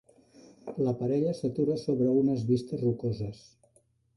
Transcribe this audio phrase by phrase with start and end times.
[0.87, 3.45] La parella s'atura sobre unes vistes rocoses.